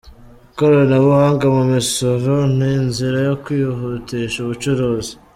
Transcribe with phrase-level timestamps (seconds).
[0.53, 5.13] Ikoranabuhanga mu misoro ni inzira yo kwihutisha ubucuruzi"